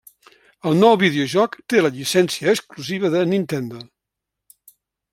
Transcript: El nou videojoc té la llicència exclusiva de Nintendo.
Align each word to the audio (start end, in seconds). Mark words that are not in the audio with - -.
El 0.69 0.79
nou 0.83 0.95
videojoc 1.03 1.59
té 1.73 1.83
la 1.83 1.93
llicència 1.99 2.57
exclusiva 2.57 3.15
de 3.17 3.25
Nintendo. 3.35 3.87